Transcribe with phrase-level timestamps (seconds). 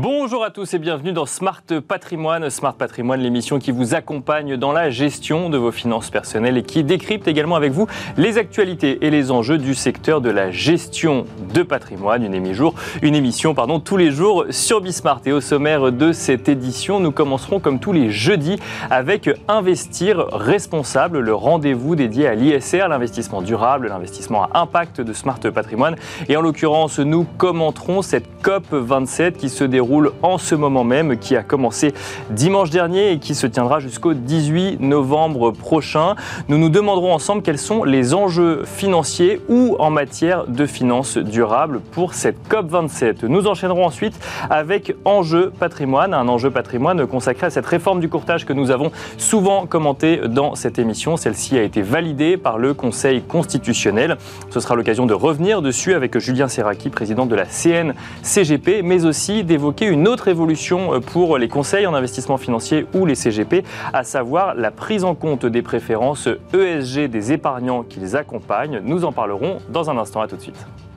[0.00, 2.50] Bonjour à tous et bienvenue dans Smart Patrimoine.
[2.50, 6.84] Smart Patrimoine, l'émission qui vous accompagne dans la gestion de vos finances personnelles et qui
[6.84, 11.64] décrypte également avec vous les actualités et les enjeux du secteur de la gestion de
[11.64, 12.22] patrimoine.
[12.22, 15.22] Une, émission, pardon, tous les jours sur Bismart.
[15.26, 21.18] Et au sommaire de cette édition, nous commencerons comme tous les jeudis avec Investir responsable,
[21.18, 25.96] le rendez-vous dédié à l'ISR, l'investissement durable, l'investissement à impact de Smart Patrimoine.
[26.28, 30.84] Et en l'occurrence, nous commenterons cette COP 27 qui se déroule déroule en ce moment
[30.84, 31.94] même, qui a commencé
[32.30, 36.14] dimanche dernier et qui se tiendra jusqu'au 18 novembre prochain.
[36.48, 41.80] Nous nous demanderons ensemble quels sont les enjeux financiers ou en matière de finances durables
[41.92, 43.26] pour cette COP27.
[43.26, 44.18] Nous enchaînerons ensuite
[44.50, 48.90] avec Enjeu patrimoine, un enjeu patrimoine consacré à cette réforme du courtage que nous avons
[49.16, 51.16] souvent commenté dans cette émission.
[51.16, 54.18] Celle-ci a été validée par le Conseil constitutionnel.
[54.50, 59.44] Ce sera l'occasion de revenir dessus avec Julien Serraki, président de la CNCGP, mais aussi
[59.44, 64.04] d'évoquer une autre évolution euh, pour les conseils en investissement financier ou les CGP, à
[64.04, 68.80] savoir la prise en compte des préférences ESG des épargnants qu'ils accompagnent.
[68.84, 70.20] Nous en parlerons dans un instant.
[70.20, 70.87] À tout de suite.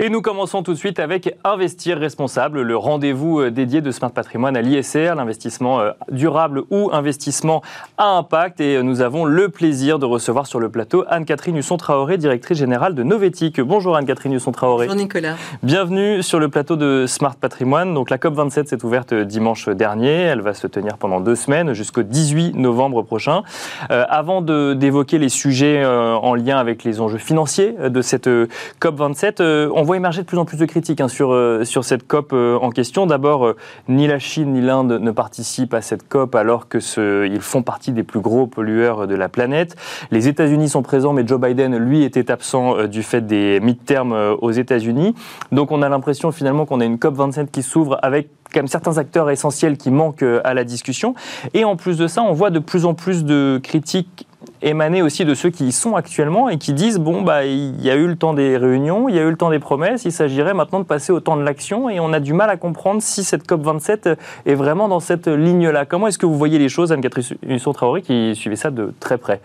[0.00, 4.10] Et nous commençons tout de suite avec Investir responsable, le rendez-vous euh, dédié de Smart
[4.10, 7.62] Patrimoine à l'ISR, l'investissement euh, durable ou investissement
[7.96, 8.60] à impact.
[8.60, 12.96] Et euh, nous avons le plaisir de recevoir sur le plateau Anne-Catherine Husson-Traoré, directrice générale
[12.96, 13.60] de Novetic.
[13.60, 14.86] Bonjour Anne-Catherine Husson-Traoré.
[14.86, 15.36] Bonjour Nicolas.
[15.62, 17.94] Bienvenue sur le plateau de Smart Patrimoine.
[17.94, 20.10] Donc la COP27 s'est ouverte dimanche dernier.
[20.10, 23.42] Elle va se tenir pendant deux semaines jusqu'au 18 novembre prochain.
[23.88, 29.83] avant d'évoquer les sujets en lien avec les enjeux financiers de cette COP27, on on
[29.84, 32.58] voit émerger de plus en plus de critiques hein, sur, euh, sur cette COP euh,
[32.58, 33.06] en question.
[33.06, 33.56] D'abord, euh,
[33.88, 38.02] ni la Chine ni l'Inde ne participent à cette COP alors qu'ils font partie des
[38.02, 39.76] plus gros pollueurs de la planète.
[40.10, 44.50] Les États-Unis sont présents, mais Joe Biden, lui, était absent du fait des mid-terms aux
[44.50, 45.14] États-Unis.
[45.52, 48.98] Donc on a l'impression finalement qu'on a une COP 27 qui s'ouvre avec même certains
[48.98, 51.14] acteurs essentiels qui manquent à la discussion.
[51.54, 54.28] Et en plus de ça, on voit de plus en plus de critiques
[54.62, 57.90] émaner aussi de ceux qui y sont actuellement et qui disent bon bah il y
[57.90, 60.12] a eu le temps des réunions, il y a eu le temps des promesses, il
[60.12, 63.02] s'agirait maintenant de passer au temps de l'action et on a du mal à comprendre
[63.02, 64.10] si cette COP 27
[64.46, 65.84] est vraiment dans cette ligne-là.
[65.84, 69.40] Comment est-ce que vous voyez les choses, Anne-Catherine Husson-Traoré, qui suivait ça de très près?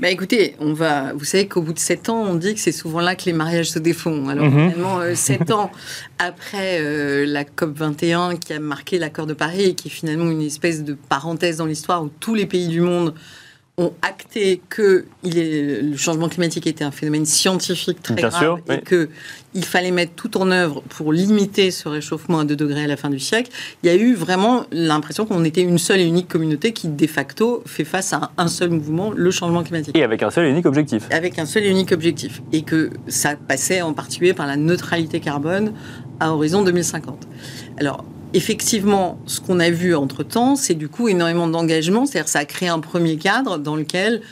[0.00, 1.12] Bah écoutez, on va.
[1.12, 3.32] Vous savez qu'au bout de sept ans, on dit que c'est souvent là que les
[3.32, 4.28] mariages se défont.
[4.28, 4.70] Alors mhm.
[4.70, 5.70] finalement, euh, sept ans
[6.18, 10.30] après euh, la COP 21 qui a marqué l'accord de Paris et qui est finalement
[10.30, 13.14] une espèce de parenthèse dans l'histoire où tous les pays du monde
[13.78, 18.82] ont acté que il est, le changement climatique était un phénomène scientifique très grave et
[18.82, 19.08] que
[19.54, 22.98] il fallait mettre tout en œuvre pour limiter ce réchauffement à 2 degrés à la
[22.98, 23.50] fin du siècle,
[23.82, 27.06] il y a eu vraiment l'impression qu'on était une seule et unique communauté qui, de
[27.06, 29.96] facto, fait face à un seul mouvement, le changement climatique.
[29.96, 31.06] Et avec un seul et unique objectif.
[31.10, 32.42] Avec un seul et unique objectif.
[32.52, 35.72] Et que ça passait en particulier par la neutralité carbone
[36.20, 37.26] à horizon 2050.
[37.78, 42.44] Alors, effectivement, ce qu'on a vu entre-temps, c'est du coup énormément d'engagement, c'est-à-dire ça a
[42.44, 44.22] créé un premier cadre dans lequel,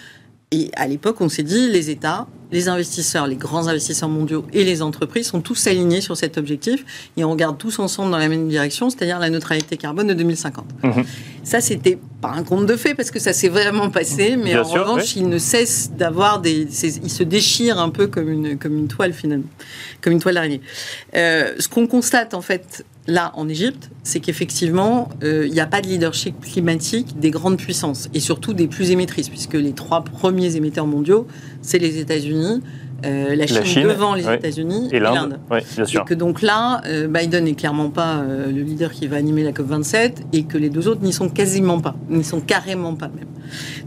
[0.53, 4.65] et à l'époque, on s'est dit, les États, les investisseurs, les grands investisseurs mondiaux et
[4.65, 8.29] les entreprises sont tous alignés sur cet objectif et on regarde tous ensemble dans la
[8.29, 10.65] même direction, c'est-à-dire la neutralité carbone de 2050.
[10.83, 11.05] Mhm.
[11.45, 14.65] Ça, c'était pas un conte de fait parce que ça s'est vraiment passé, mais en
[14.65, 18.89] revanche, il ne cesse d'avoir des, il se déchire un peu comme une comme une
[18.89, 19.49] toile finalement,
[20.01, 20.61] comme une toile d'araignée.
[21.15, 25.67] Euh, ce qu'on constate en fait là en Égypte, c'est qu'effectivement, euh, il n'y a
[25.67, 30.03] pas de leadership climatique des grandes puissances et surtout des plus émettrices, puisque les trois
[30.05, 31.27] premiers émetteurs mondiaux,
[31.63, 32.63] c'est les États-Unis,
[33.05, 35.39] euh, la, Chine devant les États-Unis et l'Inde.
[35.53, 39.53] et que donc là, euh, Biden n'est clairement pas le leader qui va animer la
[39.53, 43.27] COP27 et que les deux autres n'y sont quasiment pas, n'y sont carrément pas même.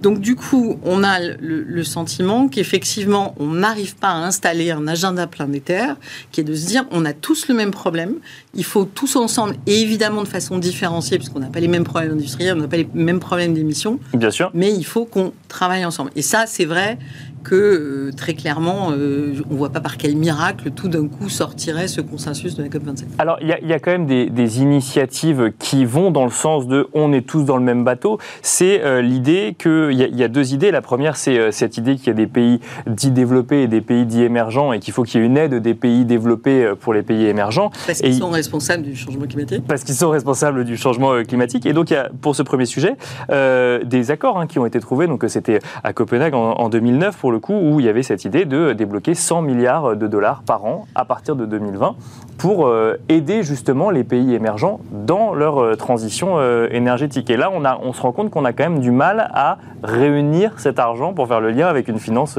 [0.01, 5.28] Donc du coup, on a le, sentiment qu'effectivement, on n'arrive pas à installer un agenda
[5.28, 5.97] planétaire
[6.31, 8.16] qui est de se dire, on a tous le même problème,
[8.53, 12.13] il faut tous ensemble, et évidemment de façon différenciée, puisqu'on n'a pas les mêmes problèmes
[12.13, 14.00] industriels, on n'a pas les mêmes problèmes d'émissions.
[14.13, 14.50] Bien sûr.
[14.54, 16.12] Mais il faut qu'on travaille ensemble.
[16.15, 16.98] Et ça, c'est vrai
[17.44, 21.30] que euh, très clairement, euh, on ne voit pas par quel miracle tout d'un coup
[21.30, 23.04] sortirait ce consensus de la COP27.
[23.19, 27.12] Alors il y, a quand même des, initiatives qui vont dans le sens de on
[27.12, 28.19] est tous dans le même bateau.
[28.42, 30.72] C'est euh, l'idée qu'il y, y, a deux idées.
[30.72, 34.06] La première, c'est cette idée qu'il y a des pays dits développés et des pays
[34.06, 37.01] dits émergents et qu'il faut qu'il y ait une aide des pays développés pour les
[37.01, 37.72] pays émergents.
[37.86, 41.66] Parce qu'ils sont responsables du changement climatique Parce qu'ils sont responsables du changement climatique.
[41.66, 42.96] Et donc il y a pour ce premier sujet
[43.30, 45.07] des accords hein, qui ont été trouvés.
[45.07, 48.24] Donc c'était à Copenhague en, en 2009 pour le coup, où il y avait cette
[48.24, 51.95] idée de débloquer 100 milliards de dollars par an à partir de 2020
[52.38, 57.30] pour euh, aider justement les pays émergents dans leur euh, transition euh, énergétique.
[57.30, 60.80] Et là, on, se rend compte qu'on a quand même du mal à réunir cet
[60.80, 62.38] argent pour faire le lien avec une finance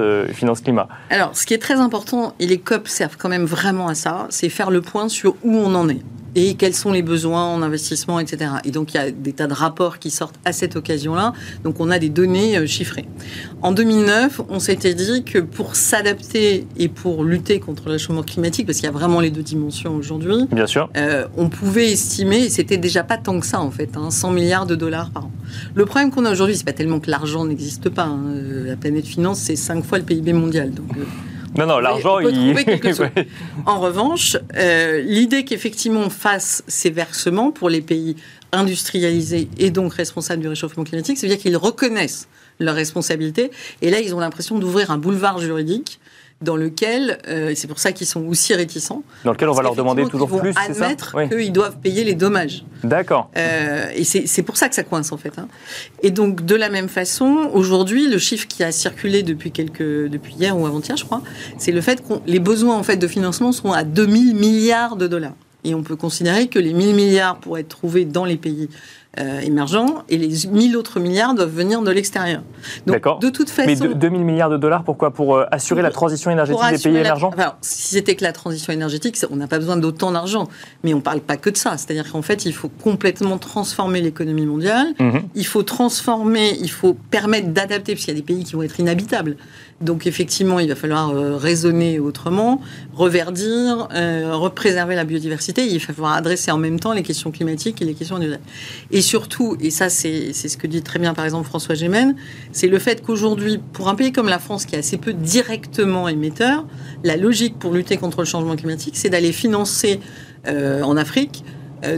[0.63, 0.89] climat.
[1.11, 4.27] Alors, ce qui est très important, et les COP servent quand même vraiment à ça,
[4.31, 6.03] c'est faire le point sur où on en est
[6.35, 8.51] et quels sont les besoins en investissement, etc.
[8.65, 11.33] Et donc il y a des tas de rapports qui sortent à cette occasion-là.
[11.63, 13.07] Donc on a des données euh, chiffrées.
[13.63, 18.67] En 2009, on s'était dit que pour s'adapter et pour lutter contre le changement climatique,
[18.67, 22.45] parce qu'il y a vraiment les deux dimensions aujourd'hui, bien sûr, euh, on pouvait estimer,
[22.45, 25.27] et c'était déjà pas tant que ça en fait, 100 hein, milliards de dollars par
[25.27, 25.31] an.
[25.75, 28.05] Le problème qu'on a aujourd'hui, c'est pas tellement que l'argent n'existe pas.
[28.05, 28.21] Hein.
[28.65, 30.73] La planète finance, c'est cinq fois le PIB mondial.
[30.73, 31.05] Donc euh,
[31.57, 32.55] non, non, l'argent, il.
[33.67, 38.17] En revanche, euh, l'idée qu'effectivement on fasse ces versements pour les pays
[38.53, 42.29] industrialisés et donc responsables du réchauffement climatique, c'est-à-dire qu'ils reconnaissent
[42.61, 43.51] leurs responsabilités.
[43.83, 46.01] Et là, ils ont l'impression d'ouvrir un boulevard juridique
[46.43, 49.75] dans lequel, euh, c'est pour ça qu'ils sont aussi réticents, dans lequel on va leur
[49.75, 52.65] demander toujours plus, c'est ça admettre qu'ils doivent payer les dommages.
[52.83, 53.31] D'accord.
[53.37, 55.39] Euh, et c'est pour ça que ça coince en fait.
[55.39, 55.49] Hein.
[56.03, 60.35] Et donc de la même façon, aujourd'hui, le chiffre qui a circulé depuis quelques, depuis
[60.35, 61.23] hier ou avant-hier, je crois,
[61.59, 65.07] c'est le fait que les besoins en fait de financement sont à 2000 milliards de
[65.07, 65.35] dollars.
[65.65, 68.69] Et on peut considérer que les 1000 milliards pourraient être trouvés dans les pays
[69.21, 72.43] euh, émergents et les 1000 autres milliards doivent venir de l'extérieur.
[72.85, 73.21] D'accord.
[73.21, 73.69] De toute façon.
[73.69, 75.13] Mais 2000 milliards de dollars, pourquoi?
[75.13, 77.31] Pour euh, assurer la transition énergétique des pays émergents?
[77.61, 80.49] Si c'était que la transition énergétique, on n'a pas besoin d'autant d'argent.
[80.83, 81.77] Mais on ne parle pas que de ça.
[81.77, 84.89] C'est-à-dire qu'en fait, il faut complètement transformer l'économie mondiale.
[84.99, 85.23] Mhm.
[85.37, 88.63] Il faut transformer, il faut permettre d'adapter, parce qu'il y a des pays qui vont
[88.63, 89.37] être inhabitables.
[89.81, 92.61] Donc effectivement, il va falloir euh, raisonner autrement,
[92.95, 93.89] reverdir,
[94.33, 95.67] représerver la biodiversité.
[95.67, 98.43] Il va falloir adresser en même temps les questions climatiques et les questions individuelles.
[98.91, 102.17] Et surtout, et ça c'est ce que dit très bien par exemple François Gémen,
[102.53, 106.09] c'est le fait qu'aujourd'hui, pour un pays comme la France qui est assez peu directement
[106.09, 106.67] émetteur,
[107.05, 110.01] la logique pour lutter contre le changement climatique, c'est d'aller financer
[110.47, 111.45] euh, en Afrique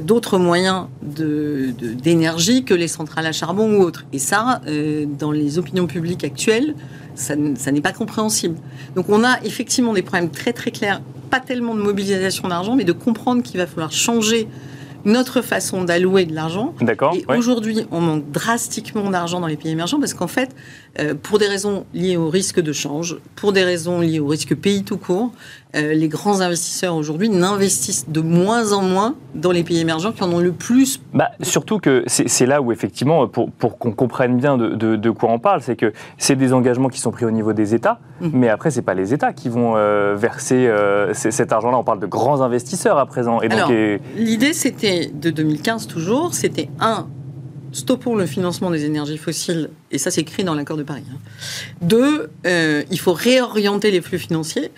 [0.02, 4.04] d'autres moyens d'énergie que les centrales à charbon ou autres.
[4.12, 4.60] Et ça,
[5.16, 6.74] dans les opinions publiques actuelles,
[7.16, 8.56] ça, n'est pas compréhensible.
[8.94, 11.00] Donc on a effectivement des problèmes très très clairs,
[11.30, 14.48] pas tellement de mobilisation d'argent, mais de comprendre qu'il va falloir changer
[15.06, 16.74] notre façon d'allouer de l'argent.
[16.80, 17.14] D'accord.
[17.14, 20.54] Et aujourd'hui, on manque drastiquement d'argent dans les pays émergents parce qu'en fait,
[20.98, 24.54] euh, pour des raisons liées au risque de change, pour des raisons liées au risque
[24.56, 25.32] pays tout court,
[25.76, 30.22] euh, les grands investisseurs aujourd'hui n'investissent de moins en moins dans les pays émergents qui
[30.22, 31.00] en ont le plus.
[31.12, 35.30] Bah, surtout que c'est là où, effectivement, pour, pour qu'on comprenne bien de, de, quoi
[35.30, 38.28] on parle, c'est que c'est des engagements qui sont pris au niveau des États, mmh.
[38.32, 40.70] mais après, ce n'est pas les États qui vont euh, verser
[41.12, 41.78] cet argent-là.
[41.78, 43.40] On parle de grands investisseurs à présent.
[43.42, 47.06] Et l'idée, c'était de 2015 toujours, c'était un,
[47.76, 51.04] stoppons le financement des énergies fossiles, et ça c'est écrit dans l'accord de Paris.
[51.12, 51.18] Hein.
[51.82, 54.70] Deux, euh, il faut réorienter les flux financiers.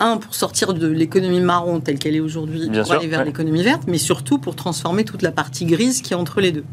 [0.00, 3.82] Un, pour sortir de l'économie marron telle qu'elle est aujourd'hui, pour aller vers l'économie verte,
[3.88, 6.64] mais surtout pour transformer toute la partie grise qui est entre les deux.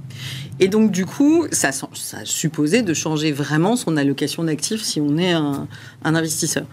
[0.60, 1.88] Et donc, du coup, ça, ça
[2.18, 5.68] a supposé de changer vraiment son allocation d'actifs si on est un,
[6.04, 6.66] un investisseur.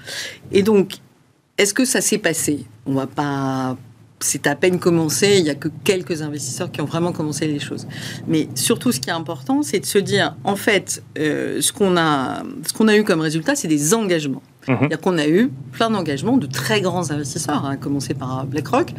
[0.51, 0.97] Et donc,
[1.57, 2.67] est-ce que ça s'est passé?
[2.85, 3.79] On va pas
[4.25, 7.59] c'est à peine commencé, il n'y a que quelques investisseurs qui ont vraiment commencé les
[7.59, 7.87] choses.
[8.27, 11.97] Mais surtout, ce qui est important, c'est de se dire, en fait, euh, ce qu'on
[11.97, 14.43] a, ce qu'on a eu comme résultat, c'est des engagements.
[14.69, 14.77] Mhm.
[14.79, 18.93] C'est-à-dire qu'on a eu plein d'engagements de très grands investisseurs, hein, à commencer par BlackRock,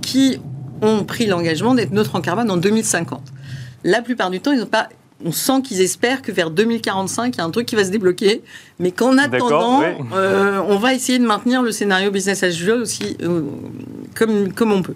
[0.00, 0.38] qui
[0.82, 3.20] ont pris l'engagement d'être neutres en carbone en 2050.
[3.84, 4.88] La plupart du temps, ils n'ont pas
[5.24, 7.90] on sent qu'ils espèrent que vers 2045, il y a un truc qui va se
[7.90, 8.42] débloquer,
[8.78, 9.82] mais qu'en attendant,
[10.14, 13.42] euh, on va essayer de maintenir le scénario business as usual aussi euh,
[14.14, 14.94] comme, comme on peut.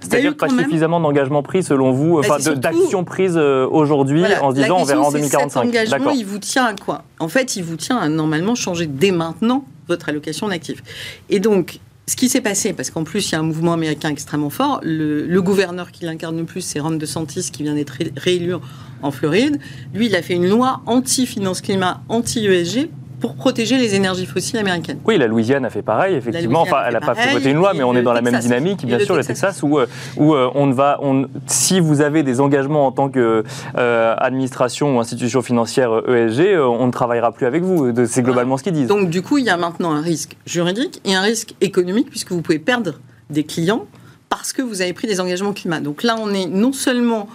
[0.00, 4.56] C'est-à-dire pas suffisamment d'engagements pris selon vous, bah, enfin d'actions prises euh, aujourd'hui en se
[4.56, 5.48] disant on verra en 2045.
[5.48, 7.04] Cet engagement, il vous tient à quoi?
[7.20, 10.82] En fait, il vous tient à normalement changer dès maintenant votre allocation d'actifs.
[11.30, 14.08] Et donc, ce qui s'est passé, parce qu'en plus il y a un mouvement américain
[14.10, 17.96] extrêmement fort, le, le gouverneur qui l'incarne le plus, c'est Ron DeSantis qui vient d'être
[18.16, 18.54] réélu
[19.02, 19.60] en Floride.
[19.94, 22.88] Lui, il a fait une loi anti-finance climat, anti-ESG
[23.22, 24.98] pour protéger les énergies fossiles américaines.
[25.06, 26.62] Oui, la Louisiane a fait pareil, effectivement.
[26.62, 28.84] Enfin, elle n'a pas fait voter une loi, mais on est dans la même dynamique,
[28.84, 29.86] bien sûr, le Texas, où, euh,
[30.16, 35.00] où euh, on va, on, si vous avez des engagements en tant qu'administration euh, ou
[35.00, 37.94] institution financière ESG, on ne travaillera plus avec vous.
[38.06, 38.88] C'est globalement ce qu'ils disent.
[38.88, 42.32] Donc, du coup, il y a maintenant un risque juridique et un risque économique, puisque
[42.32, 42.94] vous pouvez perdre
[43.30, 43.86] des clients
[44.30, 45.78] parce que vous avez pris des engagements climat.
[45.78, 47.28] Donc là, on est non seulement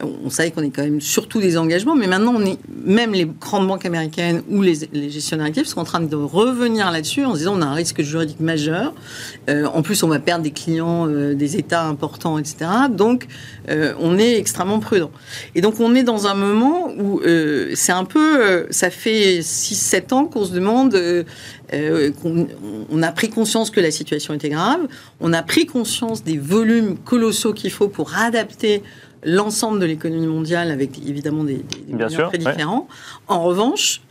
[0.00, 3.24] on savait qu'on est quand même surtout des engagements, mais maintenant, on est, même les
[3.24, 7.58] grandes banques américaines ou les, gestionnaires actifs sont en train de revenir là-dessus en disant
[7.58, 8.94] on a un risque juridique majeur.
[9.48, 12.70] Euh, en plus, on va perdre des clients, euh, des États importants, etc.
[12.90, 13.26] Donc,
[13.68, 15.10] euh, on est extrêmement prudent.
[15.56, 17.20] Et donc, on est dans un moment où
[17.74, 20.96] c'est un peu, ça fait 6-7 ans qu'on se demande,
[22.22, 22.46] qu'on
[22.90, 24.80] on a pris conscience que la situation était grave,
[25.20, 28.82] on a pris conscience des volumes colossaux qu'il faut pour adapter
[29.24, 32.88] l'ensemble de l'économie mondiale avec évidemment des, des, très différents.
[33.26, 34.02] En revanche,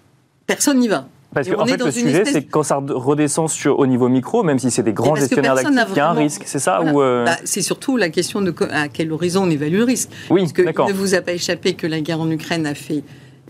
[0.45, 1.07] personne n'y va.
[1.33, 4.59] Parce qu'en fait, le sujet, c'est que quand ça redescend sur, au niveau micro, même
[4.59, 7.37] si c'est des grands gestionnaires d'actifs, il y a un risque, c'est ça euh, bah,
[7.43, 10.09] C'est surtout la question de à quel horizon on évalue le risque.
[10.29, 13.03] Oui, Parce que ne vous a pas échappé que la guerre en Ukraine a fait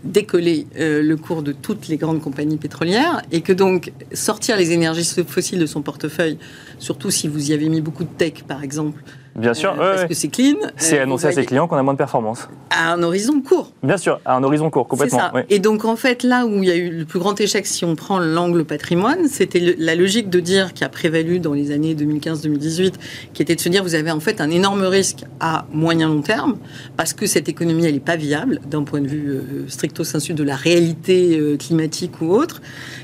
[0.04, 4.72] décoller euh, le cours de toutes les grandes compagnies pétrolières et que donc sortir les
[4.72, 6.38] énergies fossiles de son portefeuille,
[6.78, 9.02] surtout si vous y avez mis beaucoup de tech par exemple,
[9.38, 10.56] Bien sûr, euh, parce que c'est clean.
[10.76, 12.48] C'est euh, annoncé à ses clients qu'on a moins de performance.
[12.70, 13.72] À un horizon court.
[13.82, 15.18] Bien sûr, à un horizon court, complètement.
[15.18, 15.32] Ça.
[15.48, 17.84] Et donc en fait, là où il y a eu le plus grand échec, si
[17.84, 21.94] on prend l'angle patrimoine, c'était la logique de dire qui a prévalu dans les années
[21.94, 22.94] 2015-2018,
[23.32, 26.22] qui était de se dire vous avez en fait un énorme risque à moyen long
[26.22, 26.56] terme,
[26.96, 30.34] parce que cette économie elle n'est pas viable d'un point de vue euh, stricto sensu
[30.34, 32.60] de la réalité climatique ou autre.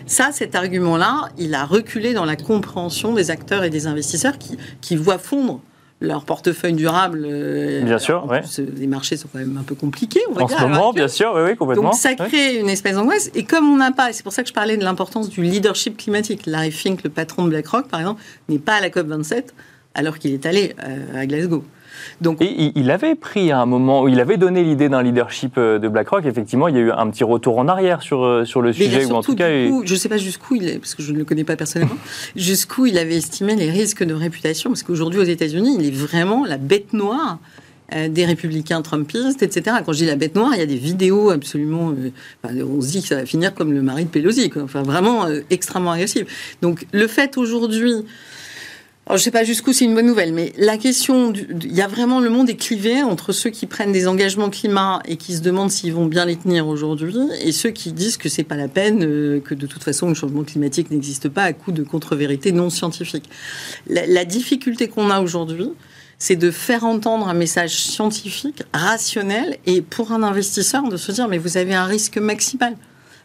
[0.06, 4.58] Ça, cet argument-là, il a reculé dans la compréhension des acteurs et des investisseurs qui,
[4.80, 5.60] qui voient fondre
[6.04, 7.26] leur portefeuille durable.
[7.28, 8.42] Euh, bien sûr, ouais.
[8.76, 10.20] Les marchés sont quand même un peu compliqués.
[10.30, 11.90] On va en ce moment, bien sûr, oui, oui, complètement.
[11.90, 13.30] Donc ça crée une espèce d'angoisse.
[13.34, 15.42] Et comme on n'a pas, et c'est pour ça que je parlais de l'importance du
[15.42, 16.46] leadership climatique.
[16.46, 19.54] Larry Fink, le patron de BlackRock, par exemple, n'est pas à la COP 27
[19.94, 21.64] alors qu'il est allé euh, à Glasgow.
[22.20, 25.54] Donc, et il avait pris à un moment où il avait donné l'idée d'un leadership
[25.58, 26.24] euh, de BlackRock.
[26.26, 29.04] Effectivement, il y a eu un petit retour en arrière sur, euh, sur le sujet.
[29.06, 31.18] Ou en tout cas, je ne sais pas jusqu'où il est, parce que je ne
[31.18, 31.96] le connais pas personnellement,
[32.36, 34.70] jusqu'où il avait estimé les risques de réputation.
[34.70, 37.38] Parce qu'aujourd'hui, aux États-Unis, il est vraiment la bête noire
[37.94, 39.76] euh, des républicains trumpistes, etc.
[39.84, 41.94] Quand je dis la bête noire, il y a des vidéos absolument.
[42.44, 45.92] on se dit que ça va finir comme le mari de Pelosi, enfin vraiment extrêmement
[45.92, 46.56] agressif.
[46.62, 48.04] Donc le fait aujourd'hui
[49.08, 51.86] je ne sais pas jusqu'où c'est une bonne nouvelle, mais la question, il y a
[51.86, 55.42] vraiment le monde est clivé entre ceux qui prennent des engagements climat et qui se
[55.42, 58.66] demandent s'ils vont bien les tenir aujourd'hui, et ceux qui disent que c'est pas la
[58.66, 62.50] peine, euh, que de toute façon le changement climatique n'existe pas à coup de contre-vérité
[62.50, 63.28] non scientifique.
[63.88, 65.68] La, difficulté qu'on a aujourd'hui,
[66.18, 71.28] c'est de faire entendre un message scientifique, rationnel, et pour un investisseur de se dire
[71.28, 72.74] mais vous avez un risque maximal.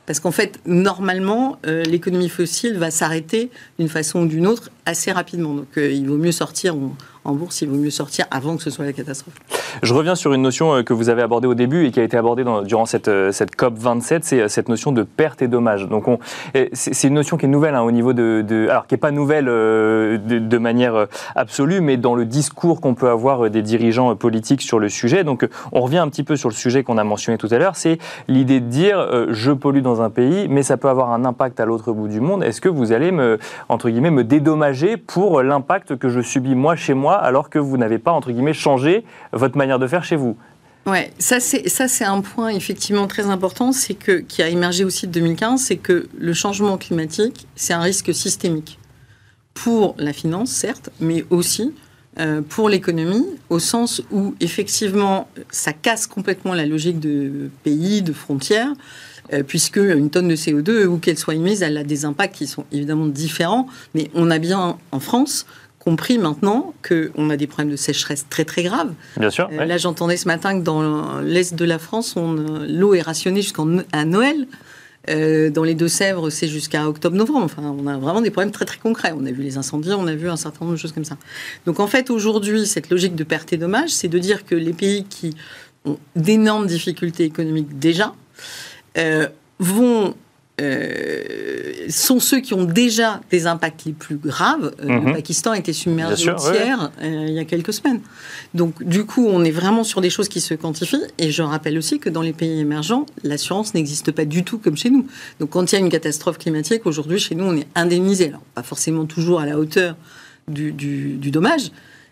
[0.06, 5.12] Parce qu'en fait, normalement, euh, l'économie fossile va s'arrêter d'une façon ou d'une autre assez
[5.12, 5.54] rapidement.
[5.54, 6.76] Donc euh, il vaut mieux sortir
[7.26, 9.36] en bourse, il vaut mieux sortir avant que ce soit la catastrophe.
[9.84, 12.04] Je reviens sur une notion euh, que vous avez abordée au début et qui a
[12.04, 15.88] été abordée durant cette, euh, cette COP 27, c'est cette notion de perte et dommage.
[15.88, 16.08] Donc
[16.74, 19.46] c'est une notion qui est nouvelle hein, au niveau de, alors qui n'est pas nouvelle
[19.46, 24.90] de, manière absolue, mais dans le discours qu'on peut avoir des dirigeants politiques sur le
[24.90, 25.24] sujet.
[25.24, 27.76] Donc on revient un petit peu sur le sujet qu'on a mentionné tout à l'heure,
[27.76, 31.60] c'est l'idée de dire je pollue dans un pays, mais ça peut avoir un impact
[31.60, 32.44] à l'autre bout du monde.
[32.44, 36.76] Est-ce que vous allez me entre guillemets me dédommager pour l'impact que je subis moi
[36.76, 40.16] chez moi, alors que vous n'avez pas, entre guillemets, changé votre manière de faire chez
[40.16, 40.36] vous.
[40.86, 45.12] Ouais, ça c'est un point effectivement très important, c'est que qui a émergé aussi de
[45.12, 48.80] 2015, c'est que le changement climatique c'est un risque systémique
[49.54, 51.76] pour la finance certes, mais aussi
[52.20, 58.14] euh, pour l'économie, au sens où effectivement ça casse complètement la logique de pays, de
[58.14, 58.74] frontières.
[59.34, 62.48] Euh, puisque une tonne de CO2, où qu'elle soit émise, elle a des impacts qui
[62.48, 63.68] sont évidemment différents.
[63.94, 65.46] Mais on a bien en France
[65.80, 68.94] compris maintenant qu'on a des problèmes de sécheresse très très graves.
[69.18, 69.50] Bien sûr.
[69.52, 72.16] Euh, là, j'entendais ce matin que dans l'est de la France,
[72.68, 73.64] l'eau est rationnée jusqu'à
[74.06, 74.48] Noël.
[75.10, 77.46] Euh, dans les Deux-Sèvres, c'est jusqu'à octobre-novembre.
[77.46, 79.14] Enfin, on a vraiment des problèmes très très concrets.
[79.16, 81.18] On a vu les incendies, on a vu un certain nombre de choses comme ça.
[81.66, 84.74] Donc en fait, aujourd'hui, cette logique de perte et dommage, c'est de dire que les
[84.74, 85.36] pays qui
[85.86, 88.14] ont d'énormes difficultés économiques déjà,
[89.60, 90.16] vont
[90.60, 94.74] euh, sont ceux qui ont déjà des impacts les plus graves.
[94.82, 95.14] Euh, le mhm.
[95.14, 96.32] Pakistan a été submergé
[97.02, 98.02] il y a quelques semaines.
[98.54, 101.04] Donc, du coup, on est vraiment sur des choses qui se quantifient.
[101.18, 104.78] Et je rappelle aussi que dans les pays émergents, l'assurance n'existe pas du tout comme
[104.78, 105.08] chez nous.
[105.40, 108.30] Donc, quand il y a une catastrophe climatique, aujourd'hui, chez nous, on est indemnisé.
[108.30, 109.96] Alors, pas forcément toujours à la hauteur
[110.48, 111.72] du, du dommage,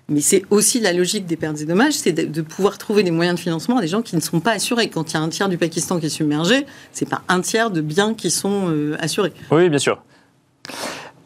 [0.09, 3.37] mais c'est aussi la logique des pertes et dommages, c'est de, pouvoir trouver des moyens
[3.37, 4.89] de financement à des gens qui ne sont pas assurés.
[4.89, 7.71] Quand il y a un tiers du Pakistan qui est submergé, c'est pas un tiers
[7.71, 9.33] de biens qui sont euh, assurés.
[9.51, 10.01] Oui, bien sûr.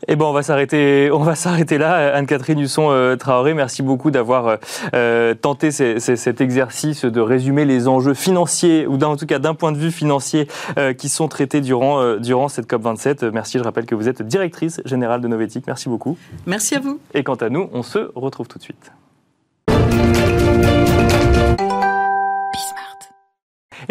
[0.07, 2.15] Eh ben, on va s'arrêter, on va s'arrêter là.
[2.15, 4.57] Anne-Catherine Husson-Traoré, merci beaucoup d'avoir
[4.93, 9.71] euh, tenté cet exercice de résumer les enjeux financiers, ou en tout cas d'un point
[9.71, 13.31] de vue financier, euh, qui sont traités durant, durant cette COP27.
[13.31, 15.65] Merci, je rappelle que vous êtes directrice générale de Novetic.
[15.67, 16.17] Merci beaucoup.
[16.45, 16.99] Merci à vous.
[17.13, 18.91] Et quant à nous, on se retrouve tout de suite.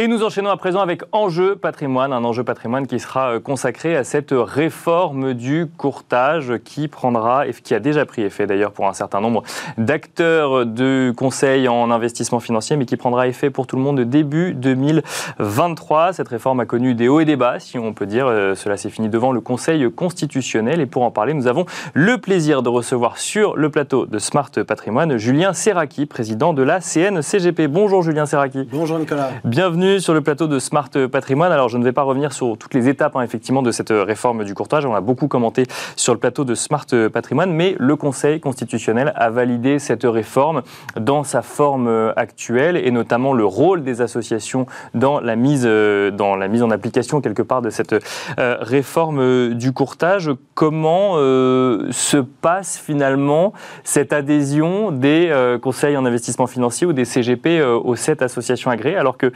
[0.00, 3.98] Et nous enchaînons à présent avec Enjeu patrimoine, un enjeu patrimoine qui sera euh, consacré
[3.98, 8.88] à cette réforme du courtage qui prendra, et qui a déjà pris effet d'ailleurs pour
[8.88, 9.42] un certain nombre
[9.76, 14.54] d'acteurs de conseil en investissement financier, mais qui prendra effet pour tout le monde début
[14.54, 16.14] 2023.
[16.14, 18.26] Cette réforme a connu des hauts et des bas, si on peut dire.
[18.26, 20.80] Euh, cela s'est fini devant le Conseil constitutionnel.
[20.80, 24.50] Et pour en parler, nous avons le plaisir de recevoir sur le plateau de Smart
[24.66, 27.66] Patrimoine Julien Serraki, président de la CNCGP.
[27.66, 28.66] Bonjour Julien Serraki.
[28.72, 29.28] Bonjour Nicolas.
[29.44, 31.52] Bienvenue sur le plateau de Smart Patrimoine.
[31.52, 34.44] Alors je ne vais pas revenir sur toutes les étapes hein, effectivement de cette réforme
[34.44, 34.86] du courtage.
[34.86, 35.64] On a beaucoup commenté
[35.96, 40.62] sur le plateau de Smart Patrimoine, mais le Conseil constitutionnel a validé cette réforme
[40.96, 46.48] dans sa forme actuelle et notamment le rôle des associations dans la mise, dans la
[46.48, 47.94] mise en application quelque part de cette
[48.38, 50.30] euh, réforme du courtage.
[50.54, 53.52] Comment euh, se passe finalement
[53.84, 58.96] cette adhésion des euh, conseils en investissement financier ou des CGP aux sept associations agréées
[58.96, 59.32] alors que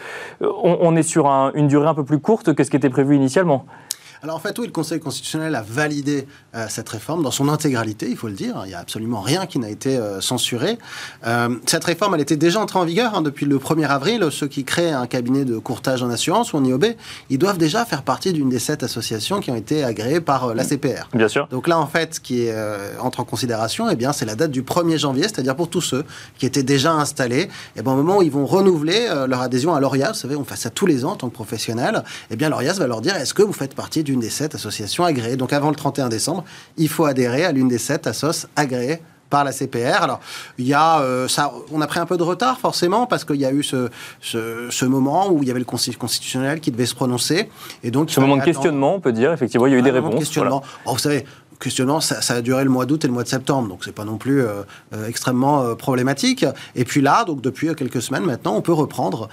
[0.62, 3.66] on, est sur une durée un peu plus courte que ce qui était prévu initialement
[4.22, 8.06] alors en fait, oui, le Conseil constitutionnel a validé euh, cette réforme dans son intégralité,
[8.08, 8.62] il faut le dire.
[8.64, 10.78] Il n'y a absolument rien qui n'a été euh, censuré.
[11.26, 14.26] Euh, cette réforme, elle était déjà entrée en vigueur hein, depuis le 1er avril.
[14.30, 16.86] Ceux qui créent un cabinet de courtage en assurance ou en IOB,
[17.30, 20.64] ils doivent déjà faire partie d'une des sept associations qui ont été agréées par la
[20.64, 21.08] CPR.
[21.12, 21.46] Bien sûr.
[21.48, 22.54] Donc là, en fait, ce qui est,
[23.00, 26.04] entre en considération, eh bien, c'est la date du 1er janvier, c'est-à-dire pour tous ceux
[26.38, 27.48] qui étaient déjà installés.
[27.76, 30.44] Et bien, au moment où ils vont renouveler leur adhésion à l'ORIAS, vous savez, on
[30.44, 33.16] fait ça tous les ans en tant que professionnel, eh bien, l'ORIAS va leur dire
[33.16, 35.36] est-ce que vous faites partie d'une des sept associations agréées.
[35.36, 36.44] Donc avant le 31 décembre,
[36.76, 40.02] il faut adhérer à l'une des sept assos agréées par la CPR.
[40.02, 40.20] Alors,
[40.58, 43.40] il y a, euh, ça, on a pris un peu de retard forcément parce qu'il
[43.40, 43.90] y a eu ce,
[44.20, 47.48] ce, moment où il y avait le Conseil constitutionnel qui devait se prononcer.
[47.82, 49.90] Et donc, ce moment de questionnement, on peut dire, effectivement, il y a eu des
[49.90, 50.20] réponses.
[50.20, 50.62] Questionnement.
[50.86, 51.24] vous savez,
[51.58, 54.04] questionnement, ça, a duré le mois d'août et le mois de septembre, donc c'est pas
[54.04, 54.62] non plus euh,
[54.94, 56.44] euh, extrêmement euh, problématique.
[56.74, 59.28] Et puis là, donc depuis quelques semaines maintenant, on peut reprendre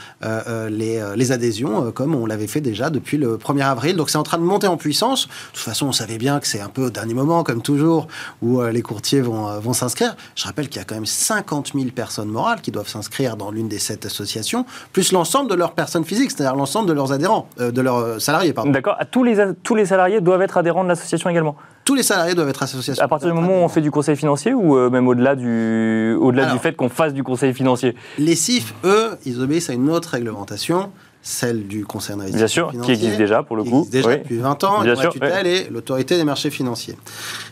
[0.69, 3.95] les, adhésions comme on l'avait fait déjà depuis le 1er avril.
[3.95, 5.27] Donc c'est en train de monter en puissance.
[5.27, 8.07] De toute façon, on savait bien que c'est un peu au dernier moment, comme toujours,
[8.41, 10.15] où les courtiers vont, vont s'inscrire.
[10.35, 13.51] Je rappelle qu'il y a quand même 50 000 personnes morales qui doivent s'inscrire dans
[13.51, 17.47] l'une des sept associations, plus l'ensemble de leurs personnes physiques, c'est-à-dire l'ensemble de leurs adhérents,
[17.57, 18.53] de leurs salariés.
[18.65, 18.97] D'accord.
[19.11, 22.49] Tous les, tous les salariés doivent être adhérents de l'association également tous les salariés doivent
[22.49, 22.93] être associés.
[22.99, 26.15] À partir du moment où on fait du conseil financier ou euh, même au-delà du,
[26.19, 27.95] au-delà du fait qu'on fasse du conseil financier?
[28.17, 32.71] Les CIF, eux, ils obéissent à une autre réglementation, celle du conseil d'investissement Bien sûr,
[32.85, 33.69] qui existe déjà pour le coup.
[33.69, 36.97] Qui existe déjà depuis 20 ans, Bien la tutelle et l'autorité des marchés financiers.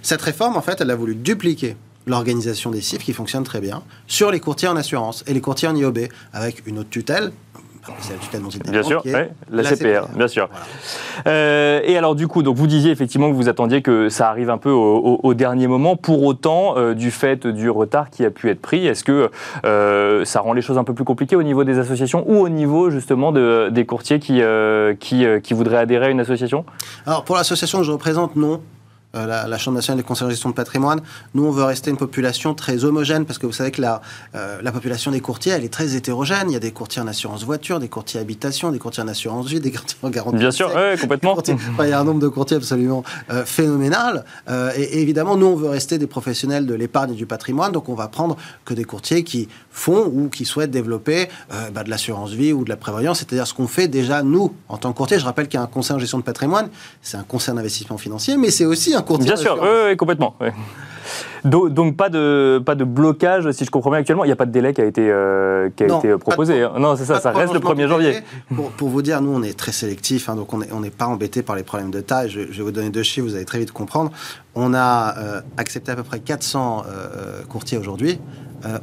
[0.02, 1.76] Cette réforme, en fait, elle a voulu dupliquer
[2.08, 5.68] l'organisation des CIF qui fonctionne très bien sur les courtiers en assurance et les courtiers
[5.68, 6.00] en IOB
[6.34, 7.32] avec une autre tutelle
[8.70, 9.04] Bien sûr,
[9.52, 10.50] la, CPR, bien sûr.
[11.28, 14.50] Euh, et alors, du coup, donc vous disiez effectivement que vous attendiez que ça arrive
[14.50, 15.96] un peu au, dernier moment.
[15.96, 19.32] Pour autant, euh, du fait du retard qui a pu être pris, est-ce que
[19.66, 22.50] euh, ça rend les choses un peu plus compliquées au niveau des associations ou au
[22.50, 24.42] niveau justement de, des courtiers qui,
[25.00, 26.66] qui, qui voudraient adhérer à une association?
[27.06, 28.62] Alors, pour l'association que je représente, non.
[29.16, 31.02] Euh, la, Chambre nationale des conseils de gestion de patrimoine.
[31.34, 34.04] Nous, on veut rester une population très homogène parce que vous savez que la,
[34.36, 36.44] euh, la population des courtiers, elle est très hétérogène.
[36.50, 39.48] Il y a des courtiers en assurance voiture, des courtiers habitation, des courtiers en assurance
[39.48, 40.38] vie, des courtiers en garantie.
[40.38, 41.36] Bien sûr, oui, complètement.
[41.80, 44.26] il y a un nombre de courtiers absolument euh, phénoménal.
[44.76, 47.72] et, évidemment, nous, on veut rester des professionnels de l'épargne et du patrimoine.
[47.72, 51.30] Donc, on va prendre que des courtiers qui font ou qui souhaitent développer
[51.74, 54.78] bah, de l'assurance vie ou de la prévoyance, c'est-à-dire ce qu'on fait déjà nous en
[54.78, 55.18] tant que courtier.
[55.18, 56.70] Je rappelle qu'il y a un conseil en gestion de patrimoine,
[57.02, 60.36] c'est un conseil d'investissement financier, mais c'est aussi Bien sûr, oui, complètement.
[61.46, 64.24] Donc, pas de, pas de blocage, si je comprends bien actuellement.
[64.24, 66.64] Il n'y a pas de délai qui a été, euh, qui a été proposé.
[66.64, 66.74] Hein.
[66.78, 68.20] Non, c'est ça, ça reste le 1er janvier.
[68.78, 71.44] Pour, vous dire, nous, on est très sélectif, hein, donc on n'est on pas embêté
[71.44, 72.30] par les problèmes de taille.
[72.30, 74.12] Je, vais vous donner deux chiffres, vous allez très vite comprendre.
[74.56, 78.20] On a euh, accepté à peu près 400 euh, courtiers aujourd'hui.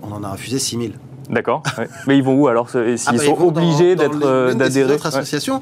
[0.02, 0.94] on en a refusé 6000.
[1.30, 1.62] D'accord.
[2.06, 5.60] Mais ils vont où alors S'ils ah bah, sont obligés d'être euh, d'adhérer d'autres associations,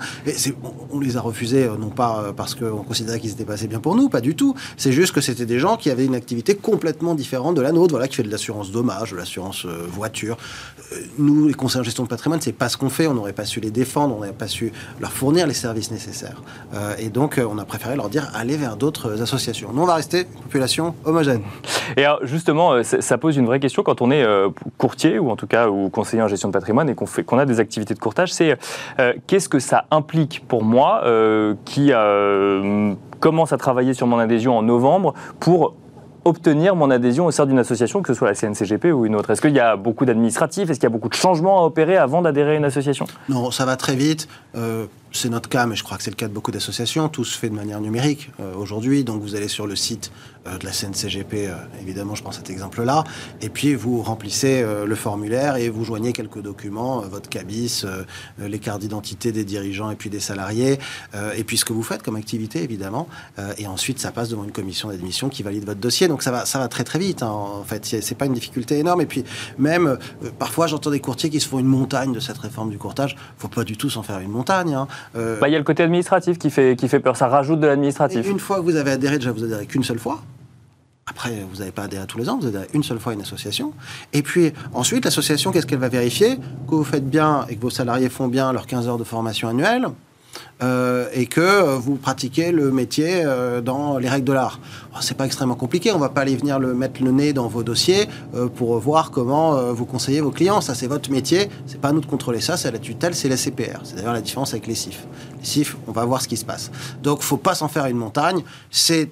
[0.92, 3.81] on, les a refusés euh, non pas euh, parce qu'on considérait qu'ils étaient passés bien
[3.81, 4.55] pour nous, pas du tout.
[4.77, 7.92] C'est juste que c'était des gens qui avaient une activité complètement différente de la nôtre,
[7.92, 10.37] voilà, qui fait de l'assurance dommage, de l'assurance voiture.
[11.18, 13.07] nous, les conseillers en gestion de patrimoine, c'est pas ce qu'on fait.
[13.07, 16.42] On n'aurait pas su les défendre, on n'aurait pas su leur fournir les services nécessaires.
[16.98, 19.70] et donc, on a préféré leur dire allez vers d'autres associations.
[19.72, 21.42] Nous, on va rester une population homogène.
[21.96, 24.24] Et alors, justement, ça pose une vraie question quand on est
[24.79, 27.61] courtier ou en tout cas ou conseiller en gestion de patrimoine et qu'on a des
[27.61, 28.57] activités de courtage, c'est
[28.99, 34.19] euh, qu'est-ce que ça implique pour moi euh, qui euh, commence à travailler sur mon
[34.19, 35.75] adhésion en novembre pour
[36.25, 39.31] obtenir mon adhésion au sein d'une association, que ce soit la CNCGP ou une autre?
[39.31, 40.71] Est-ce qu'il y a beaucoup d'administratifs?
[40.71, 43.07] Est-ce qu'il y a beaucoup de changements à opérer avant d'adhérer à une association?
[43.29, 44.27] Non, ça va très vite
[45.14, 47.09] c'est notre cas, mais je crois que c'est le cas de beaucoup d'associations.
[47.09, 49.05] Tout se fait de manière numérique euh, aujourd'hui.
[49.05, 50.11] Donc vous allez sur le site
[50.46, 53.05] euh, de la CNCGP, euh, évidemment, je prends cet exemple-là,
[53.40, 57.85] et puis vous remplissez le formulaire et vous joignez quelques documents, votre cabis,
[58.38, 60.79] les cartes d'identité des dirigeants et puis des salariés,
[61.37, 63.09] et puis ce que vous faites comme activité, évidemment.
[63.59, 66.09] et ensuite, ça passe devant une commission d'admission qui valide votre dossier.
[66.09, 67.22] Donc ça va, ça va très très vite.
[67.22, 67.29] Hein.
[67.29, 69.00] En fait, c'est pas une difficulté énorme.
[69.00, 69.24] Et puis
[69.59, 69.98] même,
[70.38, 73.16] parfois, j'entends des courtiers qui se font une montagne de cette réforme du courtage.
[73.38, 74.74] Faut pas du tout s'en faire une montagne.
[74.74, 74.88] Hein.
[75.17, 77.61] Euh, bah, il y a le côté administratif qui fait, qui fait peur, ça rajoute
[77.61, 78.29] de l'administratif.
[78.29, 80.23] Une fois que vous avez adhéré, déjà vous adhérez qu'une seule fois.
[81.07, 83.21] Après, vous n'avez pas adhéré tous les ans, vous adhérez une seule fois à une
[83.21, 83.73] association.
[84.12, 86.37] Et puis ensuite, l'association, qu'est-ce qu'elle va vérifier?
[86.69, 89.49] Que vous faites bien et que vos salariés font bien leurs 15 heures de formation
[89.49, 89.87] annuelle.
[90.62, 94.61] Euh, et que euh, vous pratiquez le métier euh, dans les règles de l'art.
[95.01, 97.64] C'est pas extrêmement compliqué, on va pas aller venir le mettre le nez dans vos
[97.64, 98.09] dossiers
[98.55, 100.61] pour voir comment vous conseillez vos clients.
[100.61, 103.29] Ça, c'est votre métier, c'est pas à nous de contrôler ça, c'est la tutelle, c'est
[103.29, 103.81] la CPR.
[103.83, 105.05] C'est d'ailleurs la différence avec les CIF.
[105.40, 106.70] Les CIF, on va voir ce qui se passe.
[107.03, 108.42] Donc, faut pas s'en faire une montagne.
[108.70, 109.11] C'est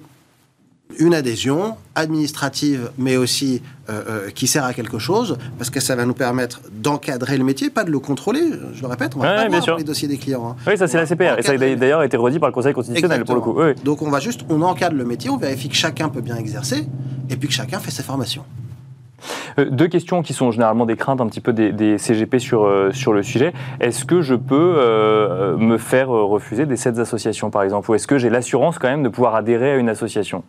[0.99, 5.95] une adhésion administrative, mais aussi euh, euh, qui sert à quelque chose, parce que ça
[5.95, 8.41] va nous permettre d'encadrer le métier, pas de le contrôler.
[8.73, 10.49] Je le répète, on va pas voir les dossiers des clients.
[10.49, 10.55] Hein.
[10.67, 13.25] Oui, ça c'est la CPR, et ça a d'ailleurs été redit par le Conseil constitutionnel
[13.25, 13.57] pour le coup.
[13.83, 16.87] Donc on va juste, on encadre le métier, on vérifie que chacun peut bien exercer,
[17.29, 18.43] et puis que chacun fait ses formations.
[19.59, 22.91] Euh, deux questions qui sont généralement des craintes un petit peu des, CGP sur, euh,
[22.91, 23.53] sur le sujet.
[23.79, 27.89] Est-ce que je peux euh, me faire refuser des sept associations, par exemple?
[27.91, 30.43] Ou est-ce que j'ai l'assurance quand même de pouvoir adhérer à une association?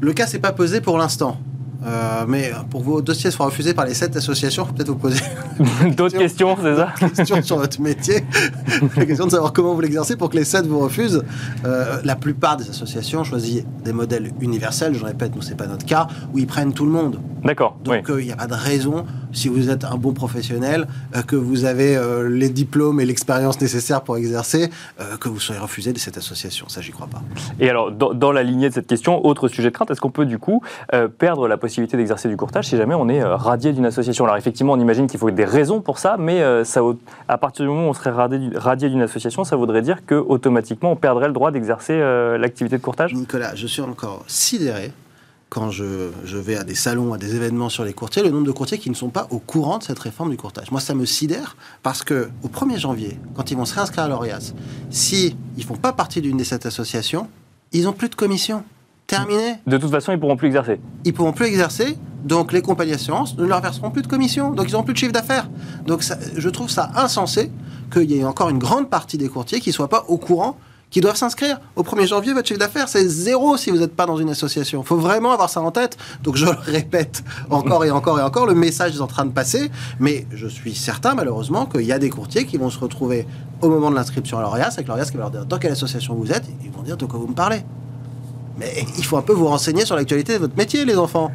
[0.00, 1.38] Le cas s'est pas posé pour l'instant.
[1.86, 5.20] Euh, mais pour vos dossiers soient refusés par les sept associations, peut-être vous poser
[5.96, 8.24] d'autres questions, c'est ça Questions sur votre métier,
[8.96, 11.22] la question de savoir comment vous l'exercez pour que les sept vous refusent.
[11.64, 14.94] Euh, la plupart des associations choisissent des modèles universels.
[14.94, 17.20] Je répète, nous c'est pas notre cas, où ils prennent tout le monde.
[17.44, 17.78] D'accord.
[17.84, 20.86] Donc euh, il n'y a pas de raison, si vous êtes un bon professionnel,
[21.26, 24.70] que vous avez les diplômes et l'expérience nécessaires pour exercer,
[25.20, 26.68] que vous soyez refusé de cette association.
[26.68, 27.22] Ça, j'y crois pas.
[27.60, 30.10] Et alors, dans, dans, la lignée de cette question, autre sujet de crainte, est-ce qu'on
[30.10, 30.62] peut du coup
[31.18, 34.24] perdre la possibilité d'exercer du courtage si jamais on est euh, radié d'une association?
[34.24, 36.80] Alors effectivement, on imagine qu'il faut des raisons pour ça, mais euh, ça,
[37.28, 40.96] à partir du moment où on serait radié d'une association, ça voudrait dire qu'automatiquement on
[40.96, 43.14] perdrait le droit d'exercer euh, l'activité de courtage?
[43.14, 44.92] Nicolas, je suis encore sidéré
[45.48, 48.46] quand je, je, vais à des salons, à des événements sur les courtiers, le nombre
[48.46, 50.70] de courtiers qui ne sont pas au courant de cette réforme du courtage.
[50.70, 54.08] Moi, ça me sidère parce que au 1er janvier, quand ils vont se réinscrire à
[54.08, 54.52] l'ORIAS,
[54.90, 57.28] si ils font pas partie d'une des sept associations,
[57.72, 58.62] ils n'ont plus de commission
[59.06, 59.54] terminé.
[59.66, 60.80] De toute façon, ils pourront plus exercer.
[61.04, 64.68] Ils pourront plus exercer, donc les compagnies d'assurance ne leur verseront plus de commission, donc
[64.68, 65.48] ils n'auront plus de chiffre d'affaires.
[65.86, 66.04] Donc
[66.36, 67.50] je trouve ça insensé
[67.90, 70.58] qu'il y ait encore une grande partie des courtiers qui ne soient pas au courant
[70.90, 71.60] qui doivent s'inscrire.
[71.76, 74.82] Au 1er janvier, votre chiffre d'affaires, c'est zéro si vous n'êtes pas dans une association.
[74.82, 75.96] Il faut vraiment avoir ça en tête.
[76.22, 79.32] Donc je le répète encore et encore et encore, le message est en train de
[79.32, 79.70] passer,
[80.00, 83.26] mais je suis certain malheureusement qu'il y a des courtiers qui vont se retrouver
[83.60, 86.14] au moment de l'inscription à l'ORIAS, avec l'ORIAS qui va leur dire dans quelle association
[86.14, 87.62] vous êtes, ils vont dire de quoi vous me parlez.
[88.56, 91.30] Mais il faut un peu vous renseigner sur l'actualité de votre métier, les enfants.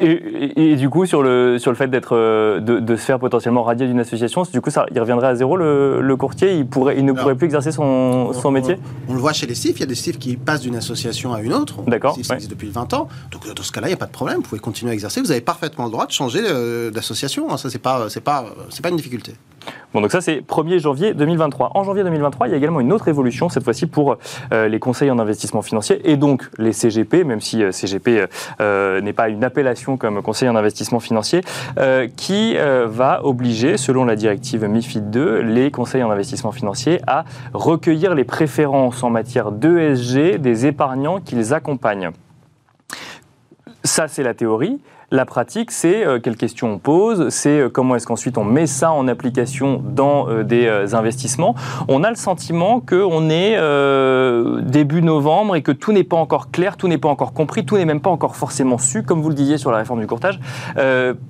[0.00, 3.86] Et, du coup, sur le, sur le fait d'être, euh, de, se faire potentiellement radier
[3.86, 6.54] d'une association, du coup, ça, il reviendrait à zéro le, courtier?
[6.54, 8.76] Il, pourrait, il ne pourrait plus exercer son, son métier?
[9.08, 11.32] on, le voit chez les CIF, il y a des CIF qui passent d'une association
[11.32, 11.82] à une autre.
[11.86, 12.16] D'accord.
[12.22, 13.08] Ça existe depuis 20 ans.
[13.32, 15.20] Donc, dans ce cas-là, il n'y a pas de problème, vous pouvez continuer à exercer.
[15.20, 17.50] Vous avez parfaitement le droit de changer euh, d'association.
[17.50, 17.56] Hein.
[17.56, 19.32] Ça, c'est pas, c'est pas, c'est pas une difficulté.
[19.92, 21.72] Bon, donc ça, c'est 1er janvier 2023.
[21.74, 24.16] En janvier 2023, il y a également une autre évolution, cette fois-ci pour
[24.52, 28.26] euh, les conseils en investissement financier et donc les CGP, même si CGP
[28.60, 31.42] n'est pas une appellation comme conseil en investissement financier,
[31.78, 37.00] euh, qui euh, va obliger, selon la directive MIFID 2, les conseils en investissement financier
[37.06, 37.24] à
[37.54, 42.10] recueillir les préférences en matière d'ESG des épargnants qu'ils accompagnent.
[43.84, 44.80] Ça, c'est la théorie.
[45.10, 48.66] La pratique, c'est euh, quelles questions on pose, c'est euh, comment est-ce qu'ensuite on met
[48.66, 51.54] ça en application dans euh, des investissements.
[51.88, 53.56] On a le sentiment qu'on est
[54.62, 57.78] début novembre et que tout n'est pas encore clair, tout n'est pas encore compris, tout
[57.78, 60.40] n'est même pas encore forcément su, comme vous le disiez sur la réforme du courtage,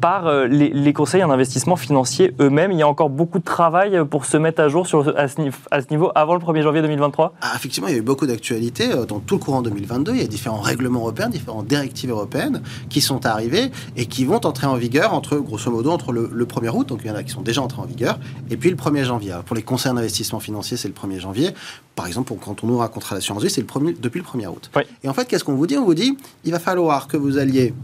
[0.01, 2.73] par les, conseils en investissement financier eux-mêmes.
[2.73, 4.87] Il y a encore beaucoup de travail pour se mettre à jour
[5.17, 8.27] à, ce, niveau avant le 1er janvier 2023 ah, Effectivement, il y a eu beaucoup
[8.27, 10.13] d'actualités dans tout le courant 2022.
[10.13, 14.45] Il y a différents règlements européens, différentes directives européennes qui sont arrivées et qui vont
[14.45, 17.23] entrer en vigueur entre, grosso modo, entre le, 1er août, donc il y en a
[17.23, 18.19] qui sont déjà entrés en vigueur,
[18.51, 19.35] et puis le 1er janvier.
[19.45, 21.51] pour les conseils d'investissement financier, c'est le 1er janvier.
[21.95, 24.49] Par exemple, quand on ouvre un contrat d'assurance vie, c'est le premier, depuis le 1er
[24.49, 24.71] août.
[25.03, 25.77] Et en fait, qu'est-ce qu'on vous dit?
[25.77, 27.75] On vous dit, il va falloir que vous alliez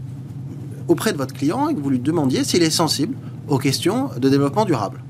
[0.87, 3.15] auprès de votre client et que vous lui demandiez s'il est sensible
[3.47, 5.01] aux questions de développement durable.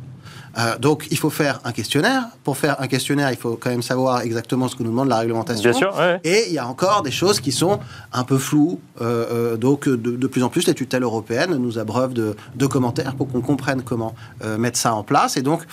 [0.58, 2.24] Euh, donc, il faut faire un questionnaire.
[2.44, 5.18] Pour faire un questionnaire, il faut quand même savoir exactement ce que nous demande la
[5.20, 5.70] réglementation.
[5.72, 6.20] Bien sûr, ouais.
[6.24, 7.80] Et il y a encore des choses qui sont
[8.14, 8.80] un peu floues.
[9.02, 12.66] Euh, euh, donc, de, de plus en plus, les tutelles européennes nous abreuvent de, de
[12.68, 15.36] commentaires pour qu'on comprenne comment euh, mettre ça en place.
[15.38, 15.64] Et donc,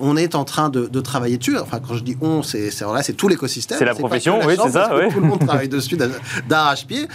[0.00, 1.58] on est en train de, de travailler dessus.
[1.58, 3.78] Enfin, quand je dis on, c'est c'est tout l'écosystème.
[3.78, 5.12] C'est la profession, la oui, c'est ça, oui.
[5.12, 6.06] Tout le monde travaille dessus d'a-
[6.48, 7.08] d'arrache-pied.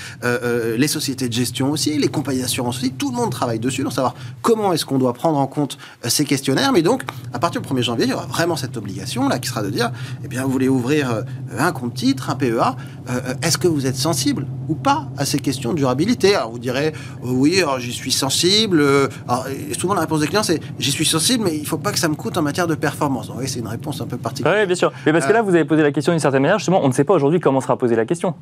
[0.77, 2.91] Les sociétés de gestion aussi, les compagnies d'assurance aussi.
[2.91, 6.25] Tout le monde travaille dessus pour savoir comment est-ce qu'on doit prendre en compte ces
[6.25, 6.71] questionnaires.
[6.71, 7.03] Mais donc,
[7.33, 9.69] à partir du 1er janvier, il y aura vraiment cette obligation là qui sera de
[9.69, 9.91] dire,
[10.23, 11.21] eh bien, vous voulez ouvrir euh,
[11.57, 12.75] un compte titre, un PEA.
[13.09, 16.35] euh, est-ce que vous êtes sensible ou pas à ces questions de durabilité?
[16.35, 16.91] Alors, vous direz, euh,
[17.23, 18.83] oui, alors, j'y suis sensible.
[19.27, 19.47] alors,
[19.77, 21.99] souvent, la réponse des clients, c'est, j'y suis sensible, mais il ne faut pas que
[21.99, 23.27] ça me coûte en matière de performance.
[23.27, 24.57] Donc, oui, c'est une réponse un peu particulière.
[24.59, 24.91] Oui, bien sûr.
[25.05, 26.59] Mais parce que là, vous avez posé la question d'une certaine manière.
[26.59, 28.35] Justement, on ne sait pas aujourd'hui comment sera posée la question.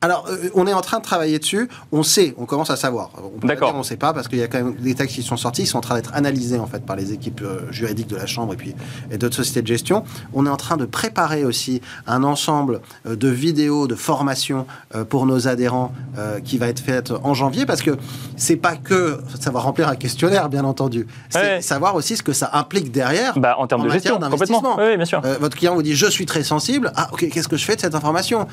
[0.00, 1.68] Alors, euh, on est en train de travailler dessus.
[1.90, 3.10] On sait, on commence à savoir.
[3.42, 3.72] D'accord.
[3.74, 5.62] On ne sait pas parce qu'il y a quand même des textes qui sont sortis.
[5.62, 8.26] Ils sont en train d'être analysés en fait par les équipes euh, juridiques de la
[8.26, 8.76] chambre et puis
[9.10, 10.04] et d'autres sociétés de gestion.
[10.32, 15.04] On est en train de préparer aussi un ensemble euh, de vidéos de formation euh,
[15.04, 15.92] pour nos adhérents
[16.44, 17.96] qui va être faite en janvier parce que
[18.36, 21.06] c'est pas que savoir remplir un questionnaire, bien entendu.
[21.30, 21.60] C'est Ouais.
[21.60, 23.38] savoir aussi ce que ça implique derrière.
[23.38, 24.36] Bah, en termes de gestion, complètement.
[24.36, 24.76] d'investissement.
[24.78, 25.20] Oui, oui, bien sûr.
[25.40, 26.92] Votre client vous dit je suis très sensible.
[26.96, 28.46] Ah ok, qu'est-ce que je fais de cette information?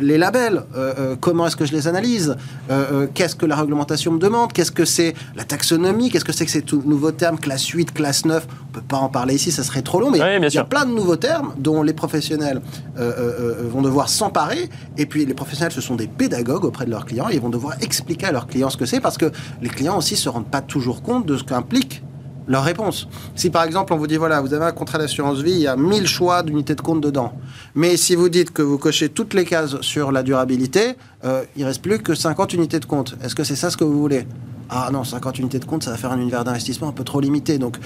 [0.00, 2.36] Les labels, euh, euh, comment est-ce que je les analyse
[2.70, 6.44] Euh, Qu'est-ce que la réglementation me demande Qu'est-ce que c'est la taxonomie Qu'est-ce que c'est
[6.44, 9.62] que ces nouveaux termes classe 8, classe 9 On peut pas en parler ici, ça
[9.62, 10.10] serait trop long.
[10.10, 12.60] Mais Oui, il y a plein de nouveaux termes dont les professionnels
[12.96, 14.68] vont devoir s'emparer.
[14.96, 17.28] Et puis les professionnels, ce sont des pédagogues auprès de leurs clients.
[17.28, 19.30] Et ils vont devoir expliquer à leurs clients ce que c'est parce que
[19.62, 22.02] les clients aussi se rendent pas toujours compte de ce qu'implique
[22.48, 23.08] leur réponse.
[23.36, 25.66] Si par exemple on vous dit voilà, vous avez un contrat d'assurance vie, il y
[25.66, 27.32] a 1000 choix d'unités de compte dedans.
[27.74, 31.64] Mais si vous dites que vous cochez toutes les cases sur la durabilité, euh, il
[31.64, 33.14] reste plus que 50 unités de compte.
[33.22, 34.26] Est-ce que c'est ça ce que vous voulez?
[34.70, 37.20] Ah non, 50 unités de compte, ça va faire un univers d'investissement un peu trop
[37.20, 37.58] limité.
[37.58, 37.76] Donc,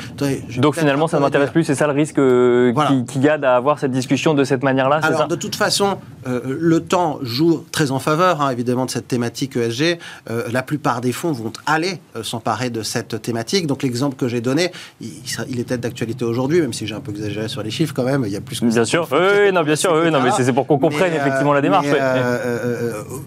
[0.58, 1.64] Donc finalement, ça ne m'intéresse plus.
[1.64, 2.90] C'est ça le risque euh, Voilà.
[2.90, 5.98] qui, qui garde à avoir cette discussion de cette manière-là, Alors, ça de toute façon,
[6.26, 9.98] euh, le temps joue très en faveur, hein, évidemment, de cette thématique ESG.
[10.30, 13.66] Euh, la plupart des fonds vont aller s'emparer de cette thématique.
[13.66, 15.10] Donc, l'exemple que j'ai donné, il,
[15.48, 18.24] il peut-être d'actualité aujourd'hui, même si j'ai un peu exagéré sur les chiffres quand même.
[18.26, 19.06] Il y a plus que Bien sûr.
[19.12, 19.92] Oui, non, bien sûr.
[20.02, 21.86] Oui, non, mais c'est pour qu'on comprenne effectivement la démarche.
[21.86, 21.98] mais, ouais.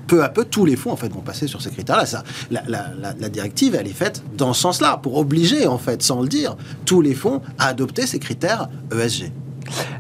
[0.08, 2.06] peu à peu, tous les fonds en fait vont passer sur ces critères-là.
[2.06, 6.02] Ça, la, la- la- la elle est faite dans ce sens-là, pour obliger en fait,
[6.02, 6.56] sans le dire,
[6.86, 9.32] tous les fonds à adopter ces critères ESG.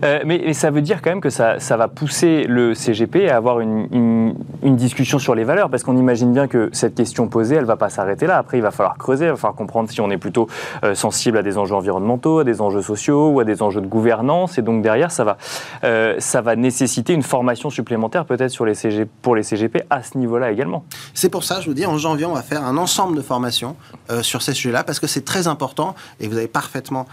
[0.03, 3.37] Euh, mais, ça veut dire quand même que ça, ça va pousser le CGP à
[3.37, 7.61] avoir une, discussion sur les valeurs, parce qu'on imagine bien que cette question posée, elle
[7.61, 8.37] ne va pas s'arrêter là.
[8.37, 10.47] Après, il va falloir creuser, il va falloir comprendre si on est plutôt
[10.83, 13.87] euh, sensible à des enjeux environnementaux, à des enjeux sociaux ou à des enjeux de
[13.87, 14.57] gouvernance.
[14.57, 15.37] Et donc derrière, ça va,
[15.83, 20.03] euh, ça va nécessiter une formation supplémentaire peut-être sur les CG, pour les CGP à
[20.03, 20.83] ce niveau-là également.
[21.13, 23.75] C'est pour ça, je vous dis, en janvier, on va faire un ensemble de formations
[24.21, 27.05] sur ces sujets-là, parce que c'est très important, et vous avez parfaitement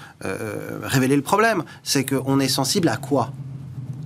[0.83, 3.31] révélé le problème, c'est qu'on est sensible à quoi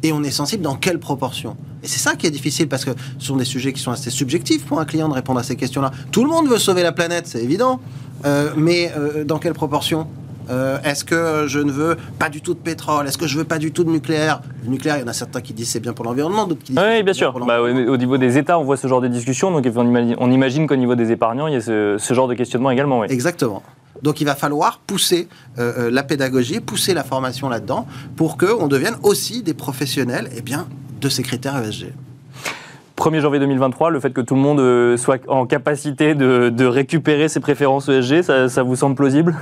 [0.03, 2.93] et on est sensible dans quelle proportion Et c'est ça qui est difficile parce que
[3.19, 5.57] ce sont des sujets qui sont assez subjectifs pour un client de répondre à ces
[5.57, 5.91] questions-là.
[6.13, 7.81] Tout le monde veut sauver la planète, c'est évident,
[8.25, 10.07] Euh, mais euh, dans quelle proportion
[10.49, 13.07] Euh, Est-ce que je ne veux pas du tout de pétrole?
[13.09, 14.41] Est-ce que je veux pas du tout de nucléaire?
[14.65, 16.73] Le nucléaire, il y en a certains qui disent c'est bien pour l'environnement, d'autres qui
[16.73, 17.33] disent Oui, bien sûr.
[17.33, 19.85] pour Bah, au au niveau des États, on voit ce genre de discussion, donc on
[19.87, 22.71] imagine, on imagine qu'au niveau des épargnants, il y a ce, ce genre de questionnement
[22.71, 23.01] également.
[23.01, 23.09] oui.
[23.11, 23.61] Exactement.
[24.03, 25.29] Donc il va falloir pousser
[25.59, 30.43] euh, euh, la pédagogie, pousser la formation là-dedans pour qu'on devienne aussi des professionnels eh
[30.43, 30.67] bien,
[31.01, 31.93] de ces critères ESG.
[32.97, 37.29] 1er janvier 2023, le fait que tout le monde euh, soit en capacité de, récupérer
[37.29, 39.37] ses préférences ESG, ça vous semble plausible?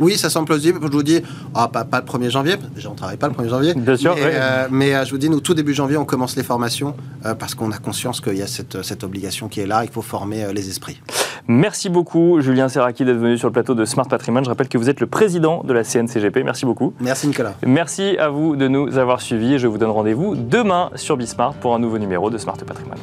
[0.00, 0.78] Oui, ça semble plausible.
[0.82, 1.22] Je vous dis,
[1.54, 3.74] ah, pas, pas le 1er janvier, ne travaille pas le 1er janvier.
[3.74, 6.36] Bien sûr, Mais, euh, mais, euh, je vous dis, nous, tout début janvier, on commence
[6.36, 6.94] les formations
[7.26, 9.90] euh, parce qu'on a conscience qu'il y a cette, cette obligation qui est là, il
[9.90, 11.00] faut former euh, les esprits.
[11.46, 14.44] Merci beaucoup, Julien Serraki, d'être venu sur le plateau de Smart Patrimoine.
[14.44, 16.42] Je rappelle que vous êtes le président de la CNCGP.
[16.44, 16.92] Merci beaucoup.
[17.00, 17.54] Merci Nicolas.
[17.66, 21.54] Merci à vous de nous avoir suivis et je vous donne rendez-vous demain sur Bismart
[21.54, 22.98] pour un nouveau numéro de Smart Patrimoine.